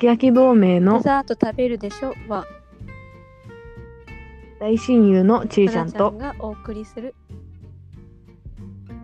[0.00, 2.14] き焼き同盟デのザート食べるでしょ？
[2.26, 2.46] は。
[4.58, 7.14] 大親友のちいちゃんと花ちゃんがお送りする。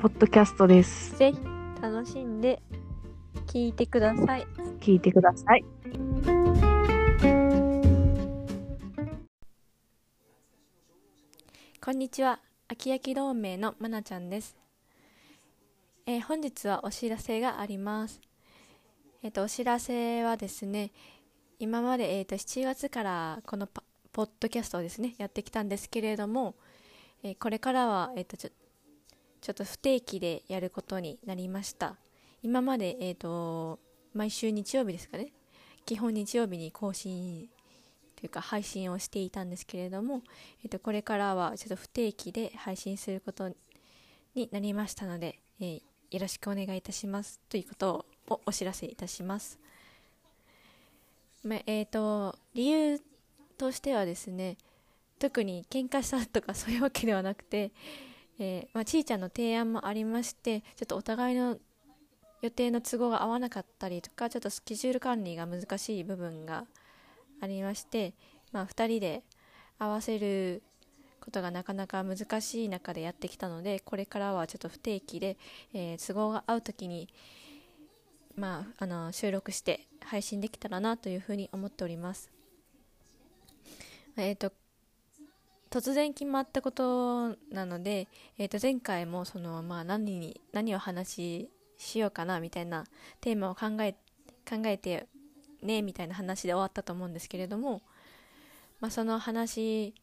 [0.00, 1.16] ポッドキャストです。
[1.16, 1.38] ぜひ
[1.80, 2.62] 楽しんで
[3.46, 4.46] 聞いてください。
[4.80, 5.64] 聞いてください。
[11.80, 12.40] こんにちは。
[12.68, 14.56] 秋焼き同盟のまなちゃんです、
[16.06, 18.18] えー本日はお知らせがあります
[19.22, 20.90] えっ、とお知らせはですね
[21.58, 23.68] 今まで、えー、と7月からこの
[24.12, 26.56] ポッドキャストをですねやってきたんですけれども、
[27.22, 28.50] えーこれからは、えー、とちょ
[29.40, 31.96] ちょっと不定期でやることになりました。
[32.42, 33.78] 今まで、えー、と
[34.14, 35.32] 毎週日曜日ですかね
[35.86, 37.48] 基本日曜日に更新
[38.16, 40.22] というか配信をしていたんですけれども、
[40.62, 43.52] えっと、これからはちょっと不定期で配信すること
[44.34, 47.40] になりましたので、えよろしくお願いいたします。
[47.48, 48.06] ということを
[48.46, 49.58] お知らせいたします。
[51.44, 53.00] まえっ、と理由
[53.58, 54.56] としてはですね
[55.18, 57.70] 特に喧嘩したとかそういうわけではなくて、
[58.38, 61.58] えーまあ、ちいちゃんの提案もありましてちょっとお互いの
[62.42, 66.64] 予定の都合が合わなかったりとかちょっとスケジュール管理が難しい部分が
[67.40, 68.14] ありまして、
[68.50, 69.22] まあ、2人で
[69.78, 70.62] 合わせる
[71.20, 75.36] ことがなかなか難しい中でやってきたのでこれからはちょっと不定期で、
[75.72, 77.08] えー都合が合う時に、
[78.36, 82.30] まあ、あの収録して配信できたらなというふうに思っております。
[84.16, 84.52] えー、と
[85.70, 92.84] 突然決まったことなので、えー、と前回もその、まあ、何に何を話ししようかなみたいな
[93.20, 93.94] テーマを考え
[94.48, 95.06] 考えて
[95.62, 97.80] ねみたいな話で終わったと思うんですけれども、
[98.80, 99.94] まあ、その話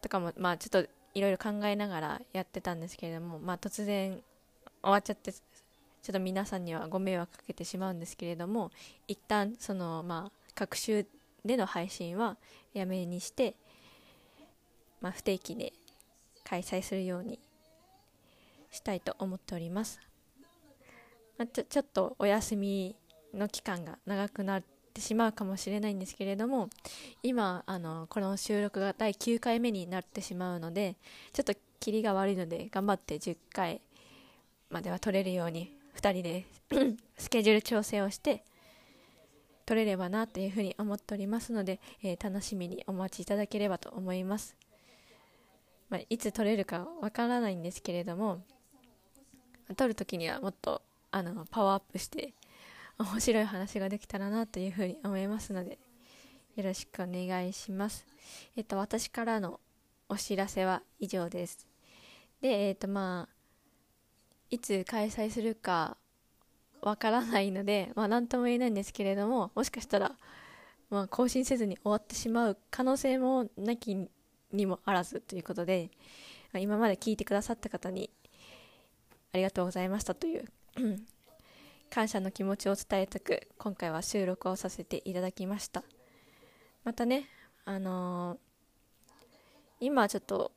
[0.00, 4.20] とかも、まあ、ちょっといろいろ考えながらやってたんですけれども、まあ、突然
[4.82, 5.32] 終わっちゃって
[6.06, 8.70] ちょっと皆さんにはご迷惑かけてしまうんですけれども
[9.08, 11.04] 一旦その、まあ、各週
[11.44, 12.36] での配信は
[12.74, 13.56] やめにして、
[15.00, 15.72] まあ、不定期で
[16.44, 17.40] 開催するように
[18.70, 19.98] したいと思っております。
[21.38, 22.94] まあ、ちょちょっとお休み
[23.34, 24.62] の期間が長くなっ
[24.94, 26.70] てしまうかもしれないんですけれども
[27.24, 30.94] 今あのこの収録が第9回目になってしまうので
[31.32, 33.80] ちょっとキリが悪いので頑張って10回
[34.70, 36.46] までは取れるように2人で
[37.16, 38.44] スケジュール調整をして
[39.64, 44.54] 取れればなというふうに思っておりますので、えー楽しみにお待ちいただければと思います、
[45.90, 48.42] まあ、いつ取れるかわからないんですけれども
[49.76, 52.34] 撮るときにはもっとあのパワーアップして
[52.98, 55.78] 面白い話ができたらなというふうに思いますので
[56.54, 58.06] よろしくお願いします。
[58.56, 59.60] えっと私からの
[60.08, 61.66] お知らせは以上です。
[62.40, 63.35] でえっとまあ
[64.50, 65.96] いつ開催するか
[66.82, 70.12] わからないのでまあ何とも言えないんですけれどももしかしたら
[70.90, 74.08] まあ更新せずに終わってしまう可能性もなき
[74.52, 75.90] にもあらずということで
[76.54, 78.10] 今まで聞いてくださった方に
[79.32, 80.44] ありがとうございましたという
[81.90, 85.82] 感謝の気持ちを伝えたく今回は収録をさせていただきました。
[86.84, 87.26] またね
[87.64, 88.46] あのー
[89.80, 90.52] 今ちょっと、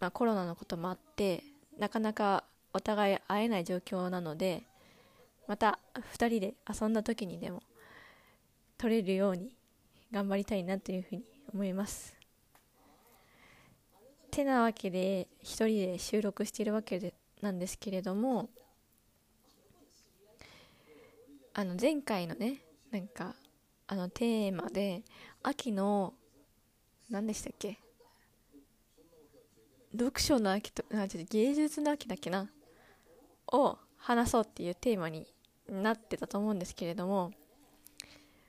[0.00, 1.44] まあ、コロナのこともあって
[1.78, 2.44] なかなか
[2.76, 4.62] お互い会えない状況なので
[5.46, 7.62] また2人で遊んだ時にでも
[8.76, 9.56] 撮れるように
[10.12, 12.14] 頑張りたいなというふうに思います。
[14.30, 18.50] てなわけで1人で収録しているわけでなんですけれども
[21.54, 22.58] あの前回のね
[22.90, 23.34] なんか
[23.86, 25.02] あのテーマで
[25.42, 26.12] 秋の
[27.08, 27.78] 何でしたっけ？
[29.92, 32.50] 読書の秋とあちょっと芸術の秋だっけな？
[33.52, 35.26] を話そうっていうテーマに
[35.68, 37.32] なってたと思うんですけれども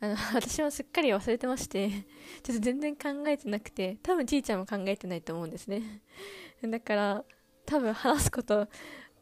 [0.00, 1.90] あの 私もすっかり忘れてまして
[2.42, 6.02] ちょっと全然考えてなくて多分ちいちゃんも考えてないと思うんですね。
[6.62, 7.24] だから
[7.66, 8.68] 多分話すこと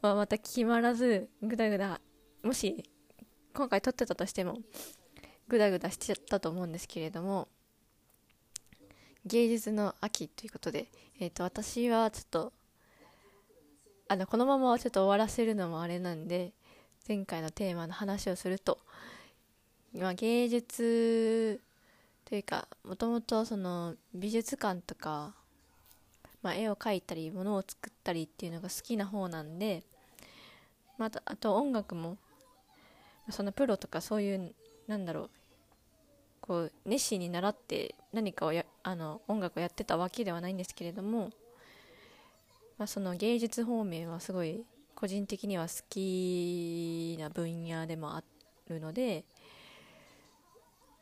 [0.01, 2.01] はまた決まらずぐだぐだ
[2.41, 2.83] もし
[3.53, 4.59] 今回撮ってたとしても
[5.47, 7.49] ぐだぐだしちゃったと思うんですけれども
[9.25, 10.89] 芸術の秋ということで、
[11.19, 12.53] えー、と私はちょっと
[14.11, 16.51] あのこのままちょっと終わらせるのもあれなんで
[17.07, 18.79] 前回のテーマの話をすると、
[19.95, 21.61] まあ、芸術
[22.25, 25.35] というかもともとその美術館とか、
[26.41, 29.83] まあ、絵を描いたり物を作ったりっていうのが好きな方なんで
[30.97, 32.17] またあと音楽も
[33.29, 34.55] そのプロとかそういう
[34.87, 35.29] なんだろう
[36.41, 41.29] こう熱心に習って何かをやあの音楽をやってたわけではないんですけれども、
[42.79, 44.63] まあ、その芸術方面はすごい
[44.95, 48.23] 個人的には好きな分野でもあ
[48.69, 49.25] るので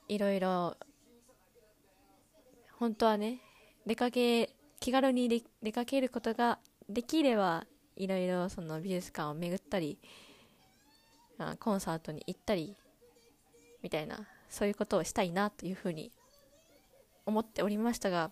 [0.08, 0.76] いろいろ
[2.80, 3.40] 本当はね
[3.86, 6.58] 出かけ気軽に出かけることが
[6.90, 7.66] できれば
[7.96, 10.00] いろいろその美術館を巡ったり
[11.60, 12.76] コンサートに行ったり
[13.84, 16.12] みたいなそういうことをしたいなというふうに
[17.28, 18.32] 思っておりましたが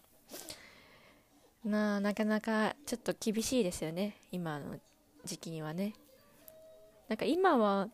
[1.65, 4.17] ななかなかちょっと厳しいですよね。
[4.31, 4.79] 今の
[5.23, 5.94] 時期にはね。
[7.09, 7.89] なんか今は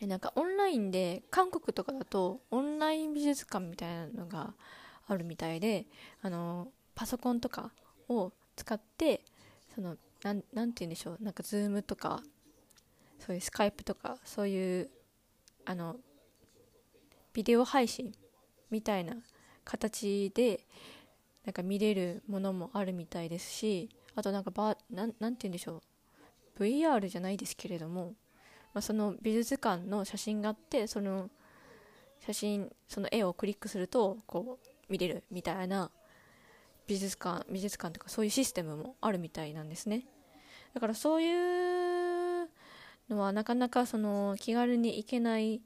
[0.00, 4.54] なんかオンラインで韓国とかだとオンライン美術館みたいなのが
[5.06, 5.86] あるみたいで
[6.22, 7.72] あのパソコンとか
[8.08, 9.22] を使って
[9.74, 11.18] そのなんて言うんでしょう。
[11.20, 12.22] なんかズームとか
[13.18, 14.90] そういうスカイプとかそういう
[15.64, 15.96] あの
[17.32, 18.14] ビデオ配信
[18.70, 19.16] みたいな
[19.64, 20.60] 形で
[21.44, 25.82] なんか見れるものもあるみたいですしあとなんかばなて言うんでしょ
[26.58, 26.62] う。
[26.62, 28.14] VR じゃないですけれども、
[28.72, 31.28] まあ、その美術館の写真があってその
[32.20, 35.90] 写真その絵をクリックするとこう見れるみたいな
[36.86, 40.06] 美術館美術館とかそういうシステムもあるみたいなんですね。
[40.74, 42.48] だからそういう
[43.08, 45.60] のはなかなかその気軽に行けない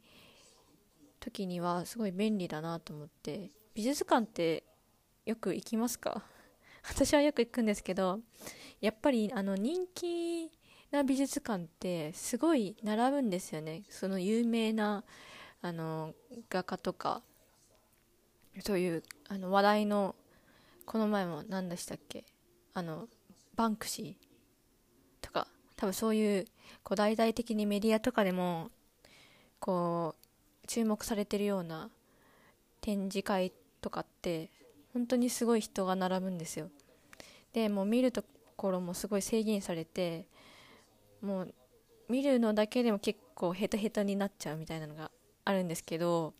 [1.20, 4.64] 時にはすごい便利だなと思って美術館って
[5.28, 6.22] よく行きますか？
[6.88, 8.20] 私はよく行くんですけど
[8.80, 10.50] やっぱりあの人気
[10.90, 13.82] な美術館ってすごい並ぶんですよね。
[13.90, 15.04] その有名な
[15.60, 16.14] あの
[16.48, 17.22] 画家とか。
[18.64, 20.16] そういうあの話題の
[20.84, 22.24] この前も何でしたっけ？
[22.72, 23.08] あの
[23.54, 24.16] バンクシー
[25.20, 25.46] とか。
[25.76, 26.46] 多分そういう
[26.82, 28.70] こう大々的にメディアとかでも
[29.60, 30.16] こ
[30.64, 31.90] う注目されてるような
[32.80, 34.50] 展示会とかって
[34.92, 36.70] 本当にすごい人が並ぶんですよ。
[37.52, 38.24] でもう見ると
[38.56, 40.26] ころもすごい制限されて
[41.22, 41.54] もう
[42.08, 45.10] 見るのだけでも結構ヘトヘトになっちゃうみたいなのが
[45.44, 46.34] あるんですけど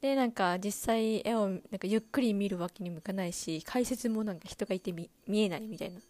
[0.00, 6.00] でなんか実際絵をなんかゆっくり見るわけにもいかないし解説もなんか人がいて見えないみたいな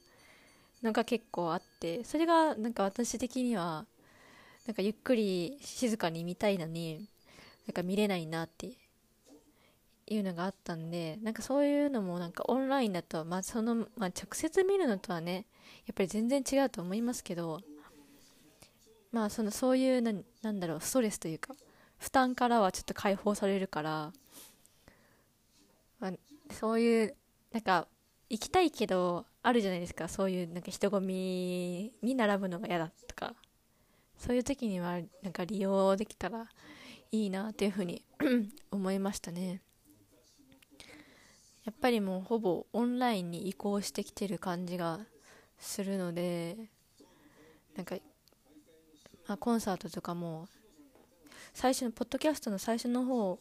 [0.83, 3.87] のが結構あってそれがなんか私的には
[4.67, 7.09] なんかゆっくり静かに見たいのに
[7.67, 8.71] なんか見れないなって
[10.09, 15.47] いうのがあったんでなんかそういうのもなんかオンラインだと、まあそのまあ、直接見るのとはね
[15.87, 17.61] やっぱり全然違うと思いますけど
[19.13, 20.13] まあそのそういうな
[20.43, 21.55] なんだろうストレスというか
[21.99, 24.13] 負担からはちょっと解放されるから、
[25.99, 26.13] まあ、
[26.53, 27.15] そういう
[27.53, 27.89] なんか
[28.29, 33.35] 行きたいけどあるじゃないですかそういうなんか人混みに並ぶのが嫌だとか
[34.19, 36.47] そういう時にはなんか利用できたら
[37.13, 38.03] いいなというふうに
[38.71, 39.63] 思いましたね。
[41.67, 45.01] やっぱりもうほぼオンラインに移行してきてる感じが
[45.59, 46.57] するので
[47.75, 47.97] なんか、
[49.27, 50.47] まあ、コンサートとかも
[51.53, 53.41] 最初のポッドキャストの最初の方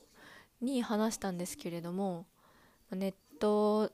[0.60, 2.26] に話したんですけれども
[2.92, 3.92] ネット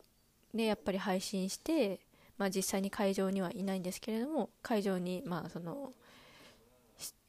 [0.54, 2.00] でやっぱり配信して、
[2.38, 5.92] まあ、実際に会場にはいないんですけれども会場にまあその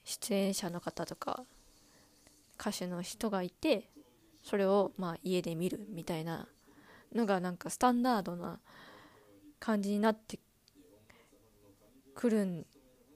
[0.05, 1.43] 出演者の方とか
[2.61, 3.89] 歌手の人がいて
[4.45, 6.47] それをまあ家で見るみたいな
[7.15, 8.59] のがなんかスタンダードな
[9.59, 10.39] 感じになって
[12.15, 12.67] くるん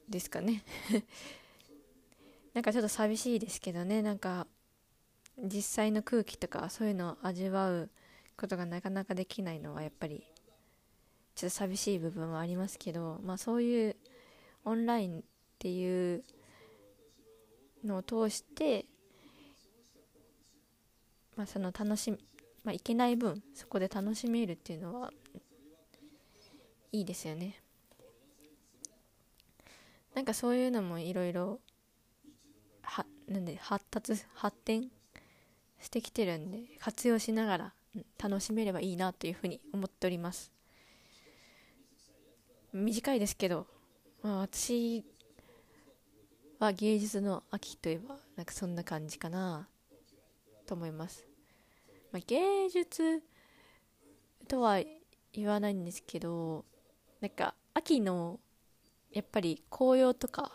[0.09, 0.63] ですかね。
[2.53, 4.01] なんかちょっと寂しいですけどね。
[4.01, 4.47] なんか
[5.37, 7.89] 実際の空気とかそういうのを味わう
[8.35, 10.23] ことがなかなかできないのはやっぱり
[11.35, 13.95] ちょっと寂しい部分はありますけどまあそういう
[14.65, 15.23] オンラインっ
[15.59, 16.23] ていう
[17.83, 18.85] のを通して
[21.35, 22.17] まあその楽しみ
[22.67, 25.13] まあいけない分そこで楽しめるっていうのは
[26.91, 27.55] いいですよね。
[30.13, 31.61] なんかそういうのもいろいろ
[32.81, 34.91] はなんで発達発展
[35.79, 37.73] してきてるんで活用しながら
[38.21, 40.51] 楽しめればいいなというふうに思っております。
[42.73, 43.65] 短いですけど、
[44.21, 45.05] まあ、私
[46.59, 49.69] は芸術の秋といえばなんかそんな感じかな
[50.65, 51.25] と思います、
[52.17, 53.21] まあ、芸術
[54.47, 54.79] とは
[55.33, 56.65] 言わないんですけど
[57.21, 58.39] なんか秋の
[59.11, 60.51] やっぱり紅葉とか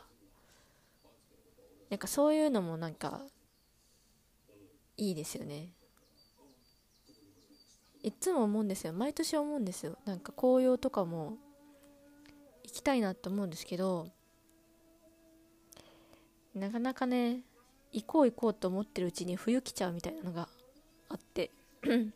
[1.89, 3.21] なんかそういうのもなんか
[4.97, 5.69] いいですよね。
[8.03, 8.93] いつも思うんですよ。
[8.93, 9.97] 毎年思うんですよ。
[10.05, 11.37] なんか紅葉とかも
[12.65, 14.09] 行きたいなと思うんですけど
[16.57, 17.43] なかなかね
[17.93, 20.49] 行こう行こうと思ってるうちに冬来ちゃうみたいなのが
[21.13, 21.51] あって。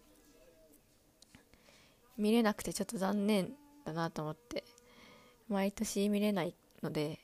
[2.17, 4.65] 見れなくてちょっと残念だなと思って。
[5.49, 7.21] 毎年見れないので。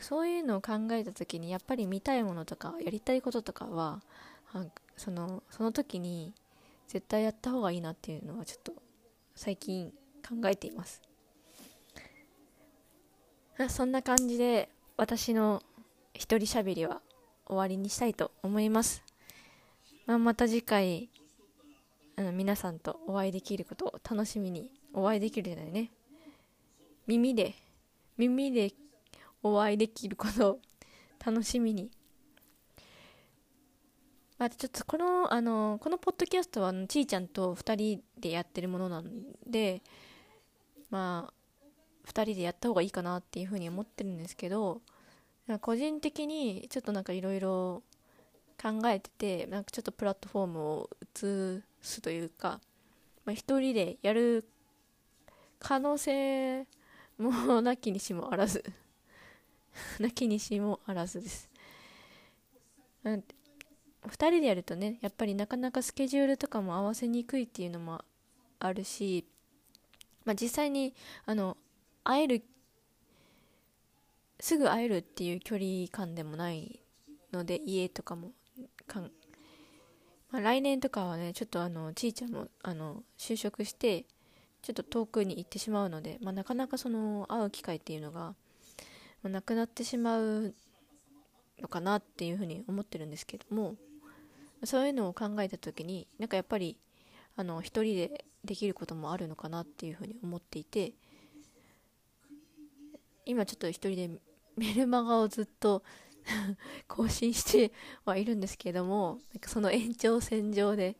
[0.00, 4.00] そういうのを考えた時にやっぱり見たいものとかやりたいこととかは
[4.96, 6.32] そのその時に
[6.86, 8.72] 絶対やった方がいいなっていうのはちょっと
[9.34, 9.92] 最近
[10.26, 11.02] 考えています。
[13.68, 15.62] そんな感じで私の
[16.14, 17.02] 一人喋りは
[17.46, 19.02] 終わりにしたいと思います、
[20.10, 21.08] まあ、また次回
[22.16, 25.92] あの皆さんとお会いできることを楽しみにお会いできるじゃないね。
[27.06, 27.54] 耳で
[28.18, 28.72] 耳で
[29.40, 30.58] お会いできることを
[31.24, 31.92] 楽しみに。
[34.36, 39.12] まあ、ちょっとこの、あの、このポッドキャストは、ちーちゃんと2人でやってるものなん
[39.46, 39.80] で、
[40.90, 44.80] まあ、2人でやった方がいいかなっていうふうに思ってるんですけど、
[45.60, 47.84] 個人的にちょっとなんかいろいろ
[48.60, 52.60] 考えてて、なんかちょっとプラットフォームを移すというか、
[53.24, 54.44] まあ、一人でやる
[55.58, 56.66] 可能性
[57.18, 58.64] もなきにしもあらず
[60.00, 61.50] なきにしもあらずです。
[63.04, 63.22] 2
[64.08, 68.02] 人でやるとねやっぱりなかなかスケジュールとかも合わせにくいっていうのも
[68.58, 69.26] あるし、
[70.24, 70.94] まあ、実際に
[71.26, 71.56] あの
[72.04, 72.44] 会える
[74.38, 76.80] すぐ会えるっていう距離感でもない
[77.32, 78.32] ので家とかも
[78.90, 79.10] かん、
[80.30, 84.04] まあ、来年とかはねちょっとあのちいちゃんもあの就職して
[84.62, 88.34] ちょっと遠くに行ってしまうので、まあ、なかなかその会う機会っていうのが、ま
[89.24, 90.54] あ、なくなってしまう
[91.60, 93.76] のかなっていうふうに思ってるんですけども
[94.64, 96.76] そういうのを考えた時になんかやっぱり
[97.36, 100.92] あの一人でできることもあるのかなっていうふうに思っていて
[103.24, 104.10] 今ちょっと一人で
[104.56, 105.82] メルマガをずっと
[106.88, 107.72] 更新して
[108.04, 110.96] はいるんですけどもなんかその延長線上で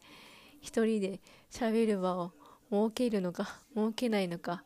[0.61, 2.33] 一人で喋る場を
[2.71, 4.65] 設けるのか設けないのか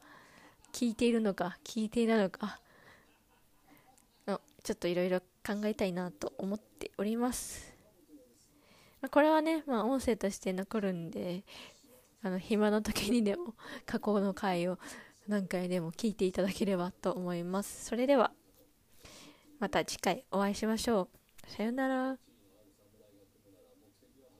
[0.72, 2.60] 聞いているのか聞いていないのか
[4.62, 7.74] ちょっといろいろ考えたいなと思っております
[9.04, 11.44] まあ、これはね、まあ、音声として残るんで、
[12.22, 13.52] あの、暇な時にでも
[13.84, 14.78] 過去の回を
[15.28, 17.84] 何回でも聞いていただければと思います。
[17.84, 18.32] それでは、
[19.58, 21.08] また次回お会いしましょ
[21.46, 21.50] う。
[21.50, 22.18] さよなら。